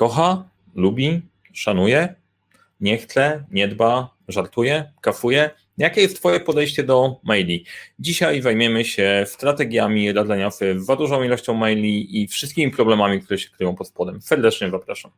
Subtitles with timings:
[0.00, 1.22] Kocha, lubi,
[1.52, 2.14] szanuje,
[2.80, 5.50] nie chce, nie dba, żartuje, kafuje.
[5.78, 7.64] Jakie jest Twoje podejście do maili?
[7.98, 13.38] Dzisiaj zajmiemy się strategiami radzenia sobie z za dużą ilością maili i wszystkimi problemami, które
[13.38, 14.22] się kryją pod spodem.
[14.22, 15.10] Serdecznie zapraszam.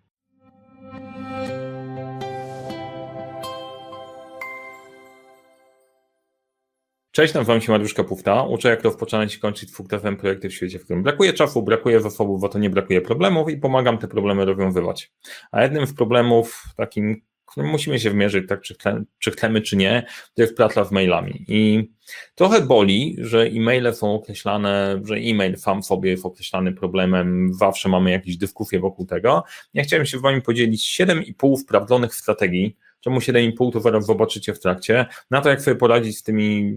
[7.13, 8.43] Cześć, nazywam się Mariusz Kapufta.
[8.43, 12.41] Uczę, jak rozpoczynać i kończyć fuktywem projekty w świecie, w którym brakuje czasu, brakuje zasobów,
[12.41, 15.13] bo to nie brakuje problemów i pomagam te problemy rozwiązywać.
[15.51, 19.77] A jednym z problemów takim, którym musimy się wmierzyć, tak czy, chcemy, czy chcemy, czy
[19.77, 21.45] nie, to jest praca z mailami.
[21.49, 21.91] I
[22.35, 28.11] trochę boli, że e-maile są określane, że e-mail sam sobie jest określany problemem, zawsze mamy
[28.11, 29.45] jakieś dyskusje wokół tego.
[29.75, 34.61] Ja chciałem się z Wami podzielić 7,5 sprawdzonych strategii, czemu 7,5 to zaraz zobaczycie w
[34.61, 36.75] trakcie, na to, jak sobie poradzić z tymi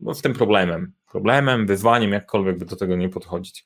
[0.00, 0.92] no, z tym problemem.
[1.12, 3.64] Problemem, wyzwaniem, jakkolwiek by do tego nie podchodzić.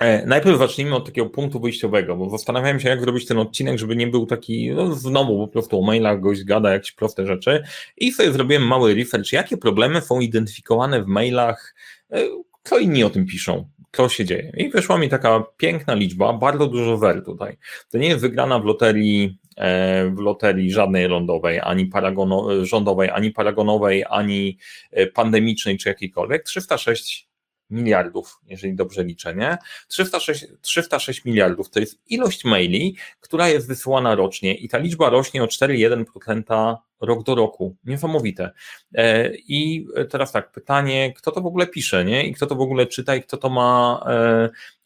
[0.00, 3.96] E, najpierw zacznijmy od takiego punktu wyjściowego, bo zastanawiałem się, jak zrobić ten odcinek, żeby
[3.96, 7.62] nie był taki, no znowu po prostu o mailach gość gada jakieś proste rzeczy
[7.96, 11.74] i sobie zrobiłem mały research, jakie problemy są identyfikowane w mailach,
[12.10, 12.20] e,
[12.62, 14.52] co inni o tym piszą, co się dzieje.
[14.56, 17.56] I wyszła mi taka piękna liczba, bardzo dużo wer tutaj.
[17.90, 23.30] To nie jest wygrana w loterii E, w loterii żadnej lądowej, ani paragono, rządowej, ani
[23.30, 24.58] paragonowej, ani
[24.90, 26.42] e, pandemicznej, czy jakiejkolwiek.
[26.42, 27.27] 306
[27.70, 29.58] miliardów, jeżeli dobrze liczę, nie?
[29.88, 35.42] 306, 306 miliardów to jest ilość maili, która jest wysyłana rocznie i ta liczba rośnie
[35.42, 37.76] o 4,1% rok do roku.
[37.84, 38.50] Niesamowite.
[38.94, 42.26] E, I teraz tak, pytanie, kto to w ogóle pisze, nie?
[42.26, 44.00] I kto to w ogóle czyta i kto to ma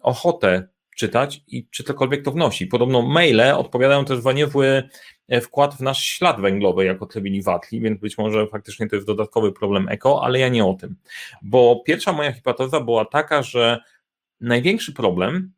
[0.00, 2.66] ochotę czytać i czy cokolwiek to wnosi.
[2.66, 4.88] Podobno maile odpowiadają też za niezły e,
[5.42, 9.52] wkład w nasz ślad węglowy jako Trevili Watli, więc być może faktycznie to jest dodatkowy
[9.52, 10.96] problem eko, ale ja nie o tym.
[11.42, 13.80] Bo pierwsza moja hipoteza była taka, że
[14.40, 15.52] największy problem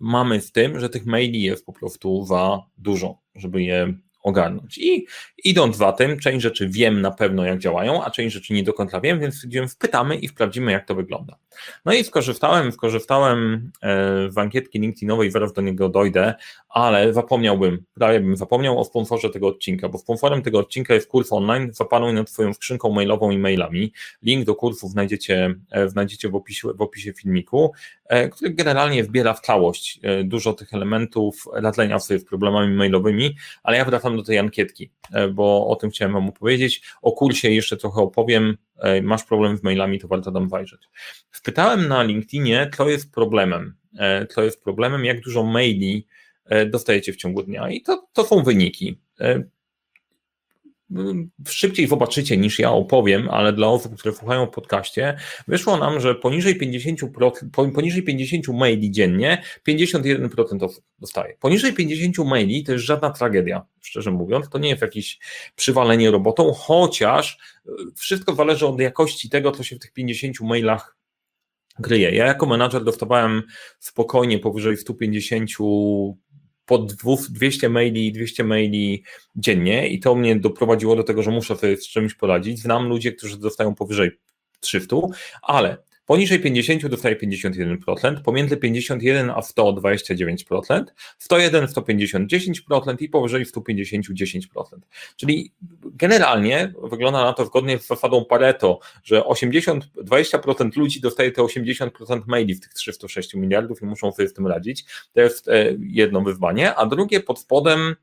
[0.00, 4.78] mamy z tym, że tych maili jest po prostu za dużo, żeby je ogarnąć.
[4.78, 5.06] I
[5.44, 8.72] idąc za tym, część rzeczy wiem na pewno, jak działają, a część rzeczy nie do
[8.72, 11.36] końca wiem, więc stwierdziłem, wpytamy i sprawdzimy, jak to wygląda.
[11.84, 16.34] No i skorzystałem, skorzystałem e, z ankietki LinkedInowej, zaraz do niego dojdę,
[16.68, 21.32] ale zapomniałbym, prawie bym zapomniał o sponsorze tego odcinka, bo sponsorem tego odcinka jest kurs
[21.32, 23.92] online, zapanuj nad Twoją skrzynką mailową i mailami.
[24.22, 27.72] Link do kursu znajdziecie, e, znajdziecie w opisie, w opisie filmiku,
[28.03, 33.76] e, który generalnie wbiera w całość dużo tych elementów radzenia sobie z problemami mailowymi, ale
[33.76, 34.90] ja wracam do tej ankietki,
[35.32, 36.82] bo o tym chciałem Wam opowiedzieć.
[37.02, 38.56] O kursie jeszcze trochę opowiem,
[39.02, 40.88] masz problem z mailami, to warto tam zajrzeć.
[41.30, 43.74] Wpytałem na LinkedInie, co jest problemem,
[44.30, 46.06] co jest problemem, jak dużo maili
[46.44, 47.70] E, dostajecie w ciągu dnia.
[47.70, 48.98] I to, to są wyniki.
[51.48, 55.16] Szybciej zobaczycie niż ja opowiem, ale dla osób, które słuchają podcaście,
[55.48, 61.36] wyszło nam, że poniżej 50%, poniżej 50 maili dziennie 51% osób dostaje.
[61.40, 64.48] Poniżej 50 maili to jest żadna tragedia, szczerze mówiąc.
[64.48, 65.18] To nie jest jakieś
[65.56, 70.96] przywalenie robotą, chociaż e, wszystko zależy od jakości tego, co się w tych 50 mailach
[71.82, 72.10] kryje.
[72.10, 73.42] Ja jako menadżer dostawałem
[73.78, 75.50] spokojnie powyżej 150
[76.66, 76.78] po
[77.30, 79.04] 200 maili, 200 maili
[79.36, 82.58] dziennie i to mnie doprowadziło do tego, że muszę sobie z czymś poradzić.
[82.58, 84.10] Znam ludzi, którzy dostają powyżej
[84.60, 84.96] 300,
[85.42, 85.76] ale
[86.06, 90.84] Poniżej 50 dostaje 51%, pomiędzy 51 a 100 29%,
[91.18, 94.46] 101 150 10% i powyżej 150 10%.
[95.16, 95.52] Czyli
[95.84, 102.22] generalnie wygląda na to zgodnie z zasadą Pareto, że 80 20% ludzi dostaje te 80%
[102.26, 104.84] maili w tych 306 miliardów i muszą sobie z tym radzić.
[105.12, 107.96] To jest e, jedno wyzwanie, a drugie pod spodem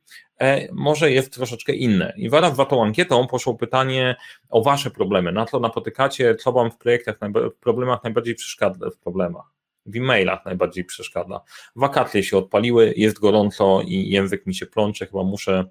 [0.74, 2.14] może jest troszeczkę inne.
[2.18, 4.16] I wraz za tą ankietą poszło pytanie
[4.50, 8.98] o Wasze problemy, na co napotykacie, co Wam w projektach, w problemach najbardziej przeszkadza, w
[8.98, 9.46] problemach,
[9.86, 11.42] w e-mailach najbardziej przeszkadza.
[11.76, 15.66] Wakacje się odpaliły, jest gorąco i język mi się plącze, chyba muszę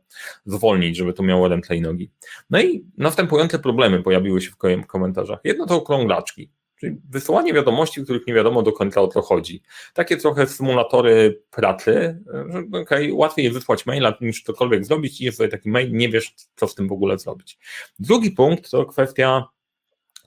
[0.45, 2.11] zwolnić, żeby to miało ręce i nogi.
[2.51, 5.41] No i następujące problemy pojawiły się w komentarzach.
[5.45, 6.51] Jedno to okrąglaczki.
[6.81, 9.63] Czyli wysyłanie wiadomości, których nie wiadomo do końca o co chodzi.
[9.95, 15.39] Takie trochę symulatory pracy, że okay, łatwiej jest wysłać maila niż cokolwiek zrobić i jest
[15.39, 17.59] sobie taki mail, nie wiesz co z tym w ogóle zrobić.
[17.99, 19.45] Drugi punkt to kwestia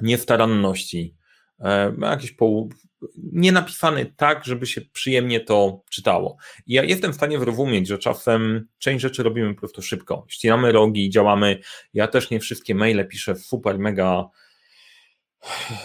[0.02, 1.16] niestaranności.
[1.60, 2.70] E, jakiś pół,
[3.18, 6.38] nie napisany tak, żeby się przyjemnie to czytało.
[6.68, 10.26] I ja jestem w stanie zrozumieć, że czasem część rzeczy robimy po prostu szybko.
[10.28, 11.60] Ścinamy rogi, działamy.
[11.94, 14.30] Ja też nie wszystkie maile piszę super, mega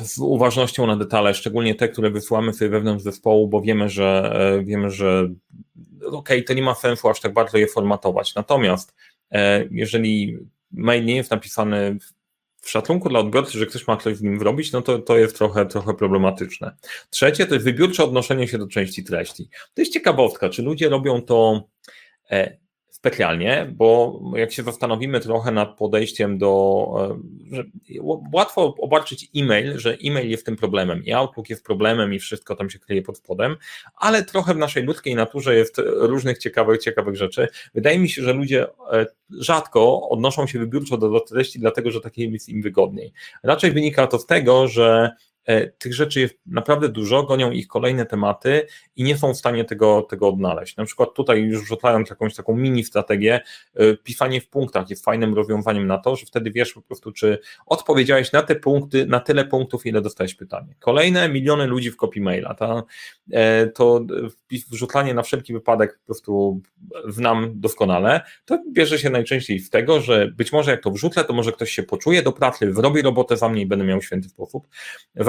[0.00, 4.64] z uważnością na detale, szczególnie te, które wysyłamy sobie wewnątrz zespołu, bo wiemy, że e,
[4.64, 5.28] wiemy, że
[6.05, 8.34] okej, okay, to nie ma sensu aż tak bardzo je formatować.
[8.34, 8.94] Natomiast
[9.31, 10.38] e, jeżeli
[10.72, 11.99] mail nie jest napisany
[12.60, 15.37] w szacunku dla odbiorcy, że ktoś ma coś w nim wrobić, no to, to jest
[15.37, 16.76] trochę, trochę problematyczne.
[17.11, 19.49] Trzecie to jest wybiórcze odnoszenie się do części treści.
[19.75, 21.69] To jest ciekawostka, czy ludzie robią to
[22.31, 22.56] e,
[22.98, 26.88] specjalnie, bo jak się zastanowimy trochę nad podejściem do,
[27.52, 27.64] e, że
[28.32, 32.70] łatwo obarczyć e-mail, że e-mail jest tym problemem i Outlook jest problemem i wszystko tam
[32.70, 33.56] się kryje pod spodem,
[33.96, 37.48] ale trochę w naszej ludzkiej naturze jest różnych ciekawych, ciekawych rzeczy.
[37.74, 42.24] Wydaje mi się, że ludzie e, rzadko odnoszą się wybiórczo do, treści, dlatego że takie
[42.24, 43.12] jest im wygodniej.
[43.42, 45.10] Raczej wynika to z tego, że
[45.78, 48.66] tych rzeczy jest naprawdę dużo, gonią ich kolejne tematy
[48.96, 50.76] i nie są w stanie tego, tego odnaleźć.
[50.76, 53.40] Na przykład tutaj już rzucając jakąś taką mini strategię,
[53.74, 57.38] e, pisanie w punktach jest fajnym rozwiązaniem na to, że wtedy wiesz po prostu, czy
[57.66, 60.74] odpowiedziałeś na te punkty, na tyle punktów, ile dostałeś pytanie.
[60.78, 62.82] Kolejne miliony ludzi w kopii maila, ta,
[63.32, 64.06] e, to
[64.70, 66.60] wrzucanie na wszelki wypadek po prostu
[67.08, 71.32] znam doskonale, to bierze się najczęściej z tego, że być może jak to wrzucę, to
[71.32, 74.68] może ktoś się poczuje do pracy, zrobi robotę za mnie i będę miał święty sposób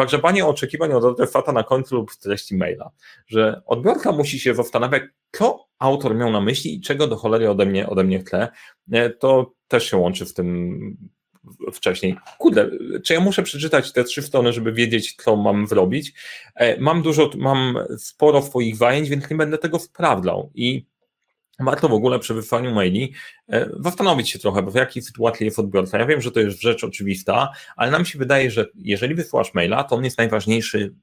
[0.09, 2.91] zagrzebanie oczekiwań od adresata na końcu lub w treści maila,
[3.27, 7.65] że odbiorca musi się zastanawiać, co autor miał na myśli i czego do cholery ode
[7.65, 8.47] mnie, ode mnie chce,
[8.91, 10.97] e, to też się łączy z tym
[11.73, 12.15] wcześniej.
[12.37, 12.69] Kurde,
[13.03, 16.13] czy ja muszę przeczytać te trzy strony, żeby wiedzieć, co mam zrobić?
[16.55, 20.85] E, mam dużo, mam sporo swoich zajęć, więc nie będę tego sprawdzał i
[21.59, 23.13] warto w ogóle przy wysłaniu maili
[23.49, 25.99] e, zastanowić się trochę, bo w jakiej sytuacji jest odbiorca.
[25.99, 29.83] Ja wiem, że to jest rzecz oczywista, ale nam się wydaje, że jeżeli wysyłasz maila,
[29.83, 30.93] to on jest najważniejszy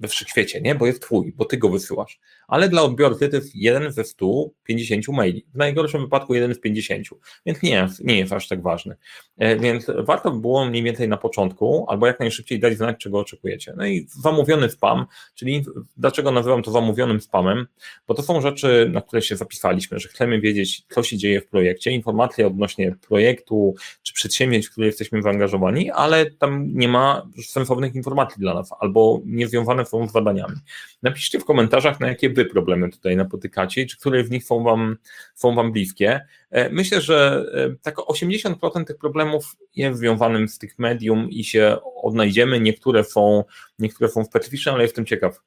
[0.00, 0.74] we wszechświecie, nie?
[0.74, 2.20] Bo jest twój, bo ty go wysyłasz.
[2.50, 5.46] Ale dla odbiorcy to jest jeden ze 150 maili.
[5.54, 7.06] W najgorszym wypadku jeden z 50,
[7.46, 8.96] więc nie, nie jest aż tak ważny.
[9.38, 13.18] E, więc warto by było mniej więcej na początku, albo jak najszybciej dać znać, czego
[13.18, 13.74] oczekujecie.
[13.76, 15.64] No i zamówiony spam, czyli
[15.96, 17.66] dlaczego nazywam to zamówionym spamem?
[18.06, 21.46] Bo to są rzeczy, na które się zapisaliśmy, że chcemy wiedzieć, co się dzieje w
[21.46, 27.94] projekcie, informacje odnośnie projektu czy przedsięwzięć, w które jesteśmy zaangażowani, ale tam nie ma sensownych
[27.94, 30.56] informacji dla nas, albo niezwiązane są z badaniami.
[31.02, 34.62] Napiszcie w komentarzach, na jakie wy problemy tutaj napotykacie i czy które z nich są
[34.62, 34.96] wam,
[35.34, 36.20] są wam bliskie.
[36.50, 41.76] E, myślę, że e, tak 80% tych problemów jest związanym z tych medium i się
[42.02, 42.60] odnajdziemy.
[42.60, 43.44] Niektóre są,
[43.78, 45.40] niektóre są specyficzne, ale jestem ciekaw,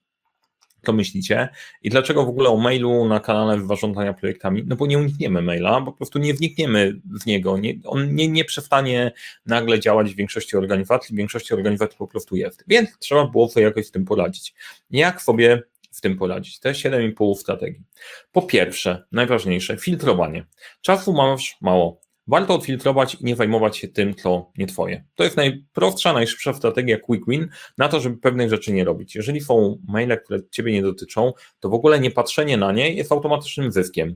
[0.86, 1.50] co myślicie
[1.82, 4.64] i dlaczego w ogóle o mailu na kanale zarządzania projektami?
[4.68, 8.46] No bo nie unikniemy maila, po prostu nie wnikniemy w niego, nie, on nie, nie
[8.46, 9.12] przestanie
[9.46, 13.66] nagle działać w większości organizacji, w większości organizacji po prostu jest, więc trzeba było sobie
[13.66, 14.54] jakoś z tym poradzić.
[14.92, 15.64] Jak sobie
[15.94, 16.60] w tym poradzić?
[16.60, 17.84] Te 7,5 strategii.
[18.32, 20.46] Po pierwsze, najważniejsze, filtrowanie.
[20.82, 25.04] Czasu masz mało, Warto odfiltrować i nie zajmować się tym, co nie twoje.
[25.16, 29.16] To jest najprostsza, najszybsza strategia quick win na to, żeby pewnych rzeczy nie robić.
[29.16, 33.12] Jeżeli są maile, które ciebie nie dotyczą, to w ogóle nie patrzenie na nie jest
[33.12, 34.16] automatycznym zyskiem.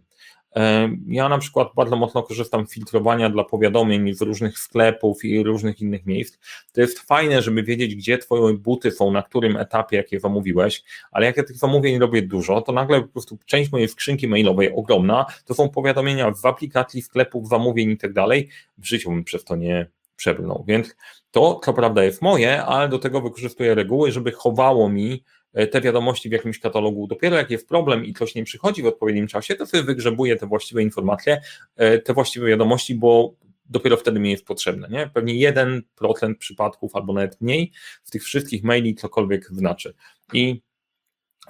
[1.08, 5.82] Ja na przykład bardzo mocno korzystam z filtrowania dla powiadomień z różnych sklepów i różnych
[5.82, 6.38] innych miejsc.
[6.74, 11.26] To jest fajne, żeby wiedzieć, gdzie Twoje buty są, na którym etapie, jakie zamówiłeś, ale
[11.26, 15.26] jak ja tych zamówień robię dużo, to nagle po prostu część mojej skrzynki mailowej ogromna,
[15.46, 18.50] to są powiadomienia w aplikacji, sklepów, zamówień i tak dalej.
[18.78, 20.96] W życiu bym przez to nie przebrnął, więc
[21.32, 25.37] to co prawda jest moje, ale do tego wykorzystuję reguły, żeby chowało mi E,
[25.68, 27.08] te wiadomości w jakimś katalogu.
[27.08, 30.48] Dopiero jak jest problem i coś nie przychodzi w odpowiednim czasie, to sobie wygrzebuję te
[30.48, 31.42] właściwe informacje,
[31.76, 33.36] e, te właściwe wiadomości, bo
[33.70, 34.88] dopiero wtedy mi jest potrzebne.
[34.90, 35.10] Nie?
[35.14, 37.72] Pewnie 1% przypadków albo nawet mniej
[38.04, 39.94] w tych wszystkich maili cokolwiek znaczy.
[40.34, 40.62] I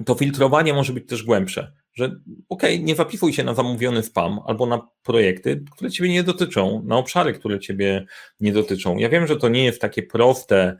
[0.06, 4.40] to filtrowanie może być też głębsze, że okej, okay, nie zapisuj się na zamówiony spam
[4.46, 8.06] albo na projekty, które Ciebie nie dotyczą, na obszary, które Ciebie
[8.40, 8.98] nie dotyczą.
[8.98, 10.78] Ja wiem, że to nie jest takie proste,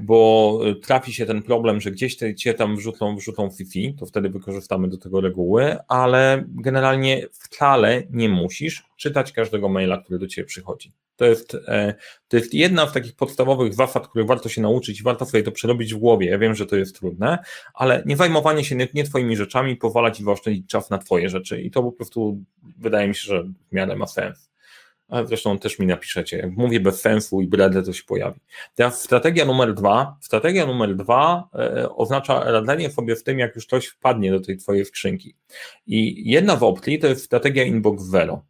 [0.00, 4.28] bo trafi się ten problem, że gdzieś te, cię tam wrzucą, wrzucą Fifi, to wtedy
[4.28, 10.46] wykorzystamy do tego reguły, ale generalnie wcale nie musisz czytać każdego maila, który do ciebie
[10.46, 10.92] przychodzi.
[11.16, 11.94] To jest, e,
[12.28, 15.52] to jest jedna z takich podstawowych zasad, których warto się nauczyć i warto sobie to
[15.52, 16.30] przerobić w głowie.
[16.30, 17.38] Ja wiem, że to jest trudne,
[17.74, 21.62] ale nie zajmowanie się nie, nie twoimi rzeczami pozwala ci zaoszczędzić czas na twoje rzeczy
[21.62, 22.44] i to po prostu
[22.78, 24.50] wydaje mi się, że w miarę ma sens
[25.08, 26.38] ale zresztą też mi napiszecie.
[26.38, 28.40] Jak mówię bez sensu i bredę, to się pojawi.
[28.74, 30.16] Teraz strategia numer dwa.
[30.20, 34.56] Strategia numer dwa e, oznacza radzenie sobie w tym, jak już coś wpadnie do tej
[34.56, 35.34] twojej skrzynki.
[35.86, 38.44] I jedna z opcji to jest strategia inbox zero.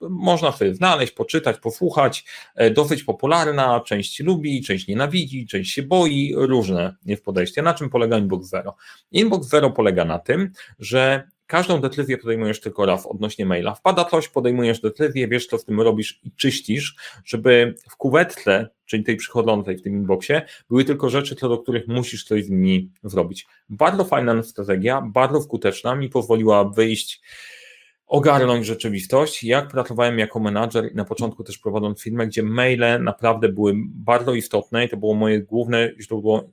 [0.00, 2.24] Można sobie znaleźć, poczytać, posłuchać.
[2.54, 7.62] E, dosyć popularna, część lubi, część nienawidzi, część się boi, różne jest podejście.
[7.62, 8.76] Na czym polega inbox zero?
[9.12, 13.74] Inbox zero polega na tym, że Każdą decyzję podejmujesz tylko raz odnośnie maila.
[13.74, 19.04] Wpada coś, podejmujesz decyzję, wiesz co z tym robisz i czyścisz, żeby w kuwetce, czyli
[19.04, 22.90] tej przychodzącej w tym inboxie, były tylko rzeczy, co do których musisz coś z nimi
[23.04, 23.46] zrobić.
[23.68, 27.22] Bardzo fajna strategia, bardzo skuteczna, mi pozwoliła wyjść
[28.06, 29.44] ogarnąć rzeczywistość.
[29.44, 34.34] Jak pracowałem jako menadżer i na początku też prowadząc firmę, gdzie maile naprawdę były bardzo
[34.34, 36.50] istotne i to było moje główne źródło,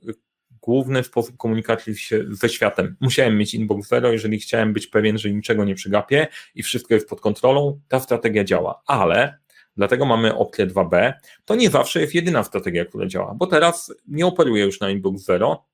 [0.62, 1.94] główny sposób komunikacji
[2.30, 2.96] ze światem.
[3.00, 7.08] Musiałem mieć inbox zero, jeżeli chciałem być pewien, że niczego nie przygapię i wszystko jest
[7.08, 9.38] pod kontrolą, ta strategia działa, ale
[9.76, 11.12] dlatego mamy opcję 2B,
[11.44, 15.22] to nie zawsze jest jedyna strategia, która działa, bo teraz nie operuję już na inbox
[15.22, 15.64] zero,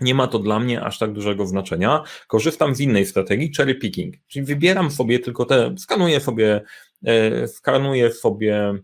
[0.00, 2.02] nie ma to dla mnie aż tak dużego znaczenia.
[2.28, 6.62] Korzystam z innej strategii, cherry picking, czyli wybieram sobie tylko te, skanuję sobie,
[7.04, 8.74] e, skanuję sobie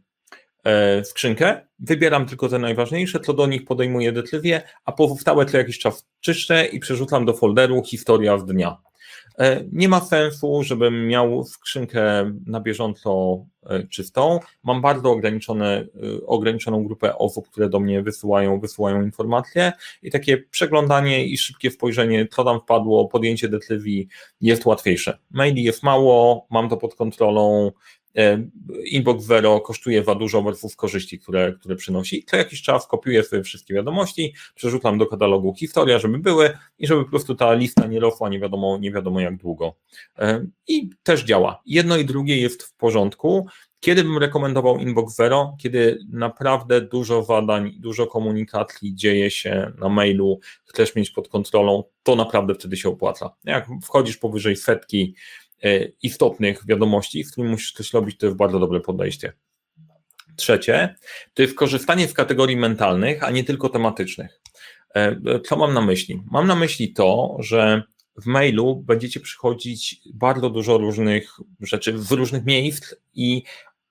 [1.04, 6.06] skrzynkę, wybieram tylko te najważniejsze, co do nich podejmuję decyzję, a pozostałe co jakiś czas
[6.20, 8.76] czyszczę i przerzucam do folderu historia z dnia.
[9.38, 14.40] E, nie ma sensu, żebym miał skrzynkę na bieżąco e, czystą.
[14.62, 15.86] Mam bardzo ograniczone, e,
[16.26, 22.26] ograniczoną grupę osób, które do mnie wysyłają, wysyłają informacje i takie przeglądanie i szybkie spojrzenie,
[22.26, 24.08] co tam wpadło, podjęcie decyzji
[24.40, 25.18] jest łatwiejsze.
[25.30, 27.95] Maili jest mało, mam to pod kontrolą, E,
[28.84, 32.24] inbox Zero kosztuje za dużo versus korzyści, które, które przynosi.
[32.24, 37.04] Co jakiś czas kopiuję sobie wszystkie wiadomości, przerzucam do katalogu historia, żeby były i żeby
[37.04, 39.76] po prostu ta lista nie rosła nie wiadomo, nie wiadomo jak długo.
[40.18, 41.62] E, I też działa.
[41.66, 43.46] Jedno i drugie jest w porządku.
[43.80, 45.56] Kiedy bym rekomendował Inbox Zero?
[45.60, 52.16] Kiedy naprawdę dużo zadań, dużo komunikacji dzieje się na mailu, chcesz mieć pod kontrolą, to
[52.16, 53.34] naprawdę wtedy się opłaca.
[53.44, 55.14] Jak wchodzisz powyżej setki,
[55.45, 55.45] E,
[56.02, 59.32] istotnych wiadomości, z którymi musisz coś robić, to jest bardzo dobre podejście.
[60.36, 60.94] Trzecie,
[61.34, 64.40] to jest korzystanie z kategorii mentalnych, a nie tylko tematycznych.
[64.94, 66.22] E, co mam na myśli?
[66.30, 67.82] Mam na myśli to, że
[68.22, 73.42] w mailu będziecie przychodzić bardzo dużo różnych rzeczy w różnych miejsc i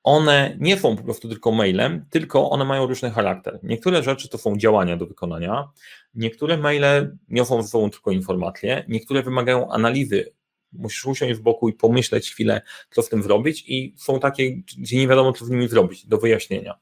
[0.03, 3.59] one nie są po prostu tylko mailem, tylko one mają różny charakter.
[3.63, 5.69] Niektóre rzeczy to są działania do wykonania,
[6.15, 10.34] niektóre maile niosą ze sobą tylko informacje, niektóre wymagają analizy
[10.77, 14.97] musisz usiąść w boku i pomyśleć chwilę, co z tym zrobić i są takie, gdzie
[14.97, 16.75] nie wiadomo, co z nimi zrobić, do wyjaśnienia.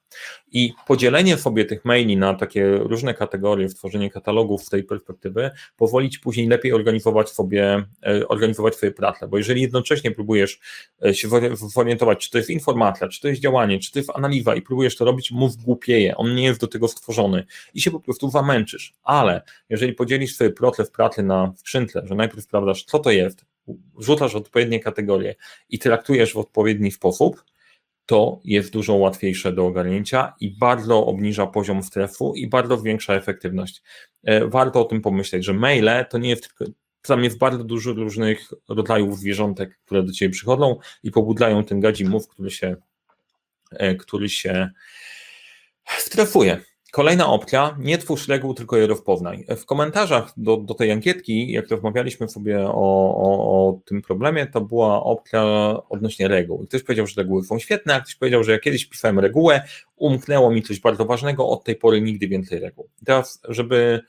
[0.52, 6.10] I podzielenie sobie tych maili na takie różne kategorie, stworzenie katalogów z tej perspektywy pozwoli
[6.10, 10.60] Ci później lepiej organizować sobie, e, organizować swoje pracę, bo jeżeli jednocześnie próbujesz
[11.06, 14.56] e, się zorientować, czy to jest informacja, czy to jest działanie, czy to jest analiza
[14.56, 18.00] i próbujesz to robić, mózg głupieje, on nie jest do tego stworzony i się po
[18.00, 23.12] prostu zamęczysz, ale jeżeli podzielisz sobie proces pracy na skrzynce, że najpierw sprawdzasz, co to
[23.12, 23.46] jest,
[24.00, 25.36] rzucasz odpowiednie kategorie
[25.70, 27.44] i traktujesz w odpowiedni sposób,
[28.06, 33.84] to jest dużo łatwiejsze do ogarnięcia i bardzo obniża poziom stresu i bardzo zwiększa efektywność.
[34.24, 36.54] E, warto o tym pomyśleć, że maile to nie jest
[37.02, 42.06] tam jest bardzo dużo różnych rodzajów zwierzątek, które do Ciebie przychodzą i pobudlają ten gadzi
[42.06, 42.76] mózg, który się,
[43.72, 44.70] e, który się
[45.98, 46.62] stresuje.
[46.94, 49.46] Kolejna opcja, nie twórz reguł, tylko je rozpoznaj.
[49.58, 52.74] W komentarzach do, do tej ankietki, jak rozmawialiśmy sobie o,
[53.16, 55.44] o, o, tym problemie, to była opcja
[55.90, 56.66] odnośnie reguł.
[56.66, 59.64] Ktoś powiedział, że reguły są świetne, a ktoś powiedział, że jak kiedyś pisałem regułę,
[59.96, 62.90] umknęło mi coś bardzo ważnego, od tej pory nigdy więcej reguł.
[63.06, 64.02] Teraz, żeby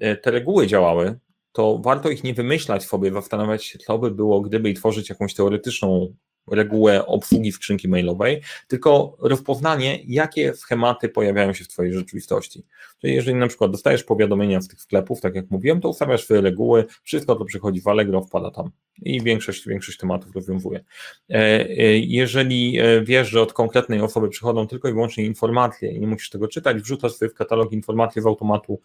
[0.00, 1.18] e, te reguły działały,
[1.52, 5.34] to warto ich nie wymyślać sobie, zastanawiać się, co by było, gdyby i tworzyć jakąś
[5.34, 6.14] teoretyczną
[6.50, 12.66] regułę obsługi skrzynki mailowej, tylko rozpoznanie, jakie schematy pojawiają się w Twojej rzeczywistości.
[13.00, 16.40] Czyli jeżeli na przykład dostajesz powiadomienia z tych sklepów, tak jak mówiłem, to ustawiasz swoje
[16.40, 18.70] reguły, wszystko to przychodzi w Allegro, wpada tam
[19.02, 20.84] i większość, większość tematów rozwiązuje.
[21.30, 26.00] E, e, jeżeli e, wiesz, że od konkretnej osoby przychodzą tylko i wyłącznie informacje i
[26.00, 28.80] nie musisz tego czytać, wrzucasz sobie w katalog informacje z automatu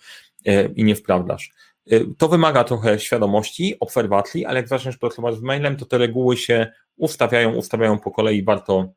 [0.76, 1.52] i nie sprawdzasz.
[2.18, 6.72] To wymaga trochę świadomości, obserwacji, ale jak zaczniesz pracować z mailem, to te reguły się
[6.98, 8.94] ustawiają, ustawiają po kolei, warto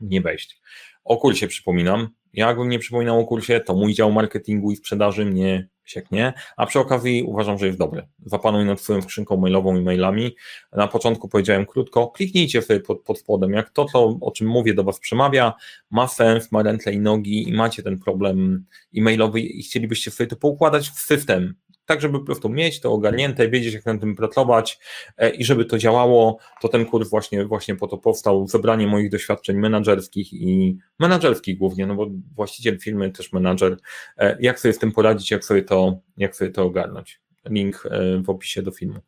[0.00, 0.60] nie wejść.
[1.04, 2.08] O kursie przypominam.
[2.32, 6.78] Jakbym nie przypominał o kursie, to mój dział marketingu i sprzedaży mnie sieknie, a przy
[6.78, 8.08] okazji uważam, że jest dobry.
[8.26, 10.36] Zapanuj nad swoją skrzynką mailową i mailami.
[10.72, 14.74] Na początku powiedziałem krótko, kliknijcie sobie pod, pod spodem, jak to, to, o czym mówię
[14.74, 15.52] do Was przemawia,
[15.90, 18.64] ma sens, ma ręce i nogi i macie ten problem
[18.96, 21.54] e-mailowy i chcielibyście sobie to poukładać w system,
[21.90, 24.78] tak żeby po prostu mieć to ogarnięte, wiedzieć jak na tym pracować
[25.16, 29.10] e, i żeby to działało, to ten kurs właśnie, właśnie po to powstał, zebranie moich
[29.10, 33.76] doświadczeń menedżerskich i menedżerskich głównie, no bo właściciel firmy, też menadżer,
[34.16, 37.20] e, jak sobie z tym poradzić, jak sobie to, jak sobie to ogarnąć.
[37.44, 39.00] Link e, w opisie do filmu.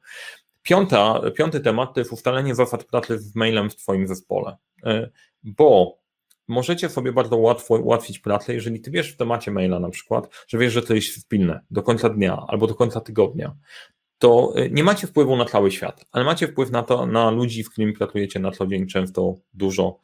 [0.62, 4.56] Piąta, piąty temat to jest ustalenie zasad pracy z mailem w Twoim zespole,
[5.42, 6.01] bo
[6.48, 10.58] możecie sobie bardzo łatwo ułatwić pracę, jeżeli ty wiesz w temacie maila na przykład, że
[10.58, 13.56] wiesz, że to jest pilne do końca dnia albo do końca tygodnia,
[14.18, 17.64] to y, nie macie wpływu na cały świat, ale macie wpływ na to, na ludzi,
[17.64, 19.98] w którymi pracujecie na co dzień, często dużo.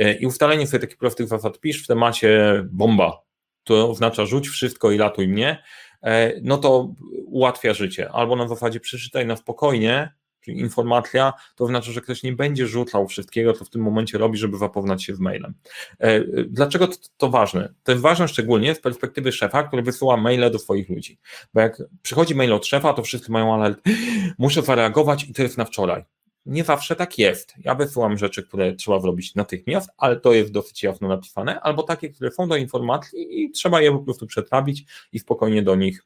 [0.00, 3.22] Y, I ustalenie sobie takich prostych zasad, pisz w temacie bomba,
[3.64, 5.62] to oznacza rzuć wszystko i ratuj mnie,
[6.06, 6.08] y,
[6.44, 6.94] no to
[7.26, 8.10] ułatwia życie.
[8.12, 10.12] Albo na zasadzie przeczytaj na spokojnie,
[10.44, 14.38] Czyli informatria to znaczy, że ktoś nie będzie rzucał wszystkiego, co w tym momencie robi,
[14.38, 15.54] żeby zapoznać się z mailem.
[15.98, 17.74] E, dlaczego to, to ważne?
[17.82, 21.18] To jest ważne szczególnie z perspektywy szefa, który wysyła maile do swoich ludzi.
[21.54, 23.80] Bo jak przychodzi mail od szefa, to wszyscy mają alert,
[24.38, 26.04] muszę zareagować i to jest na wczoraj.
[26.46, 27.54] Nie zawsze tak jest.
[27.58, 32.10] Ja wysyłam rzeczy, które trzeba zrobić natychmiast, ale to jest dosyć jasno napisane, albo takie,
[32.10, 36.04] które są do informacji i trzeba je po prostu przetrawić i spokojnie do nich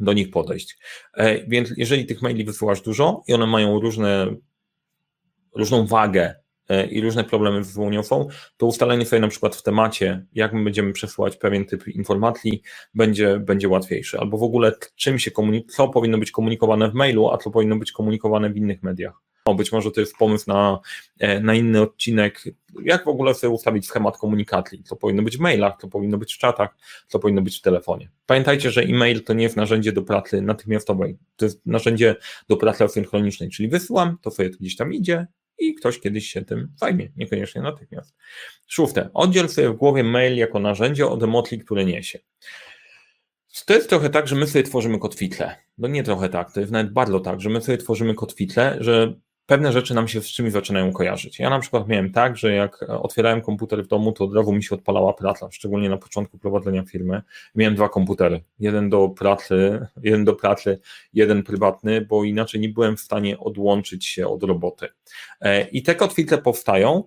[0.00, 0.78] do nich podejść.
[1.14, 4.26] E, więc jeżeli tych maili wysyłasz dużo i one mają różne,
[5.54, 6.34] różną wagę
[6.68, 8.02] e, i różne problemy wyłonią
[8.56, 12.62] to ustalenie sobie na przykład w temacie, jak my będziemy przesyłać pewien typ informacji,
[12.94, 14.20] będzie, będzie łatwiejsze.
[14.20, 17.76] Albo w ogóle czym się komunikuje, co powinno być komunikowane w mailu, a co powinno
[17.76, 19.27] być komunikowane w innych mediach.
[19.48, 20.78] O, być może to jest pomysł na,
[21.18, 22.44] e, na inny odcinek,
[22.84, 26.34] jak w ogóle sobie ustawić schemat komunikacji, co powinno być w mailach, co powinno być
[26.34, 26.76] w czatach,
[27.06, 28.10] co powinno być w telefonie.
[28.26, 32.16] Pamiętajcie, że e-mail to nie jest narzędzie do pracy natychmiastowej, to jest narzędzie
[32.48, 35.26] do pracy asynchronicznej, czyli wysyłam, to sobie gdzieś tam idzie
[35.58, 38.16] i ktoś kiedyś się tym zajmie, niekoniecznie natychmiast.
[38.66, 42.18] Szóste, oddziel sobie w głowie mail jako narzędzie od emotli, które niesie.
[43.66, 45.54] To jest trochę tak, że my sobie tworzymy kotwitle.
[45.78, 49.14] No nie trochę tak, to jest nawet bardzo tak, że my sobie tworzymy kotwitle, że
[49.48, 51.38] pewne rzeczy nam się z czymś zaczynają kojarzyć.
[51.38, 54.62] Ja na przykład miałem tak, że jak otwierałem komputer w domu, to od razu mi
[54.62, 57.22] się odpalała praca, szczególnie na początku prowadzenia firmy.
[57.54, 60.80] Miałem dwa komputery, jeden do pracy, jeden do pracy,
[61.12, 64.88] jeden prywatny, bo inaczej nie byłem w stanie odłączyć się od roboty.
[65.40, 67.04] E, I te kotwice powstają,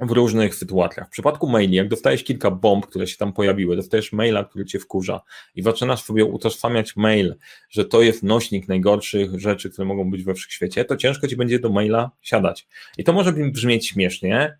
[0.00, 1.06] w różnych sytuacjach.
[1.06, 4.78] W przypadku maili, jak dostajesz kilka bomb, które się tam pojawiły, dostajesz maila, który cię
[4.78, 5.20] wkurza
[5.54, 7.36] i zaczynasz sobie utożsamiać mail,
[7.70, 11.58] że to jest nośnik najgorszych rzeczy, które mogą być we wszechświecie, to ciężko ci będzie
[11.58, 12.68] do maila siadać.
[12.98, 14.58] I to może brzmieć śmiesznie,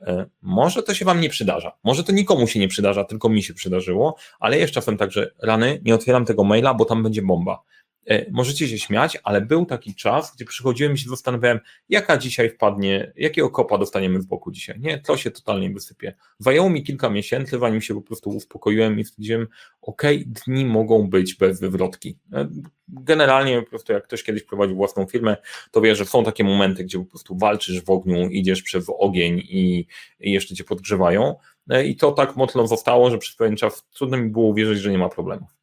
[0.00, 1.72] e, może to się Wam nie przydarza.
[1.84, 5.30] Może to nikomu się nie przydarza, tylko mi się przydarzyło, ale jest czasem tak, że
[5.42, 7.62] rany, nie otwieram tego maila, bo tam będzie bomba.
[8.06, 12.50] E, możecie się śmiać, ale był taki czas, gdzie przychodziłem i się zastanawiałem, jaka dzisiaj
[12.50, 14.80] wpadnie, jakiego kopa dostaniemy w boku dzisiaj.
[14.80, 16.14] Nie, to się totalnie wysypie.
[16.38, 19.46] Zajęło mi kilka miesięcy, zanim się po prostu uspokoiłem i stwierdziłem,
[19.82, 22.18] ok, dni mogą być bez wywrotki.
[22.32, 22.48] E,
[22.88, 25.36] generalnie po prostu jak ktoś kiedyś prowadził własną firmę,
[25.70, 29.38] to wie, że są takie momenty, gdzie po prostu walczysz w ogniu, idziesz przez ogień
[29.38, 29.86] i,
[30.20, 31.34] i jeszcze cię podgrzewają.
[31.70, 34.90] E, I to tak mocno zostało, że przez pewien czas trudno mi było uwierzyć, że
[34.90, 35.55] nie ma problemów.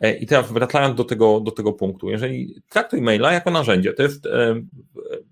[0.00, 4.02] E, I teraz wracając do tego, do tego punktu, jeżeli traktuj maila jako narzędzie, to
[4.02, 4.62] jest e,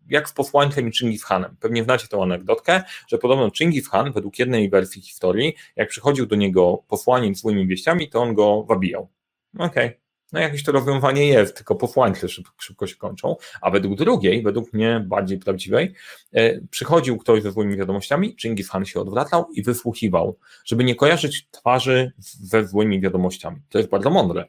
[0.08, 1.56] jak z posłańcem i Chingis Hanem.
[1.60, 6.36] Pewnie znacie tę anegdotkę, że podobno Chingis Khan, według jednej wersji historii, jak przychodził do
[6.36, 9.08] niego posłaniec złymi wieściami, to on go wabijał.
[9.54, 10.05] Okej, okay.
[10.32, 15.04] No jakieś to rozwiązanie jest, tylko posłańce szybko, się kończą, a według drugiej, według mnie
[15.06, 15.92] bardziej prawdziwej,
[16.32, 21.48] e, przychodził ktoś ze złymi wiadomościami, Chingis Khan się odwracał i wysłuchiwał, żeby nie kojarzyć
[21.50, 23.56] twarzy ze złymi wiadomościami.
[23.68, 24.44] To jest bardzo mądre.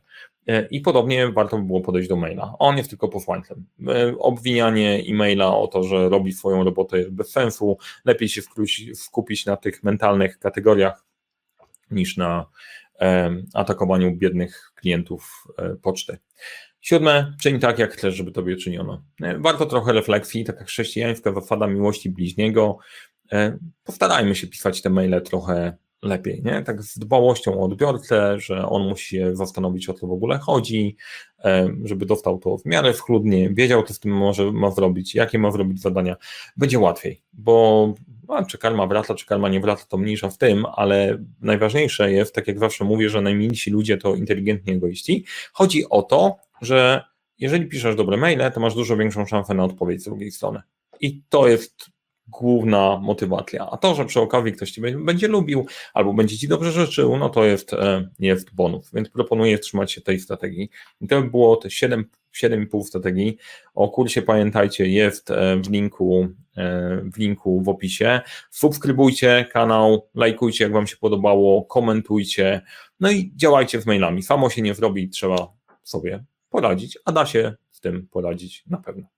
[0.48, 2.54] E, I podobnie warto by było podejść do maila.
[2.60, 3.66] On jest tylko posłańcem.
[3.88, 7.78] E, obwinianie e-maila o to, że robi swoją robotę jest bez sensu.
[8.06, 8.42] Lepiej się
[8.94, 11.06] skupić na tych mentalnych kategoriach
[11.92, 12.46] niż na
[13.54, 16.18] atakowaniu biednych klientów e, poczty.
[16.82, 19.04] Siódme, czyń tak, jak chcesz, żeby tobie czyniono.
[19.22, 22.78] E, warto trochę refleksji, taka chrześcijańska zasada miłości bliźniego.
[23.32, 26.62] E, postarajmy się pisać te maile trochę lepiej, nie?
[26.62, 30.96] Tak z dbałością o odbiorcę, że on musi się zastanowić, o co w ogóle chodzi,
[31.84, 35.52] żeby dostał to w miarę schludnie, wiedział, co z tym może ma zrobić, jakie ma
[35.52, 36.16] zrobić zadania,
[36.58, 37.94] będzie łatwiej, bo
[38.28, 42.36] no, czy karma wraca, czy karma nie wraca, to mniejsza w tym, ale najważniejsze jest,
[42.36, 45.26] tak jak zawsze mówię, że najmilsi ludzie to inteligentni egoiści.
[45.54, 47.04] Chodzi o to, że
[47.40, 50.62] jeżeli piszesz dobre maile, to masz dużo większą szansę na odpowiedź z drugiej strony.
[51.00, 51.86] I to jest
[52.28, 53.70] główna motywacja.
[53.72, 57.30] A to, że przy okazji ktoś Cię będzie lubił albo będzie Ci dobrze życzył, no
[57.30, 58.92] to jest, e, jest bonus.
[58.94, 60.70] Więc proponuję trzymać się tej strategii.
[61.02, 63.38] I to by było te 7, 7,5 strategii.
[63.76, 68.22] O kursie pamiętajcie, jest e, w linku, e, w linku w opisie.
[68.52, 72.62] Subskrybujcie kanał, lajkujcie jak Wam się podobało, komentujcie,
[73.00, 74.24] no i działajcie z mailami.
[74.24, 79.17] Samo się nie zrobi, trzeba sobie poradzić, a da się z tym poradzić na pewno.